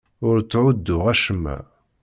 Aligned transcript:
Ur 0.27 0.37
tthudduɣ 0.41 1.03
acemma. 1.13 1.57